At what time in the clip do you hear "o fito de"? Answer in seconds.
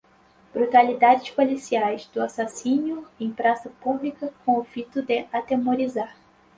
4.57-5.27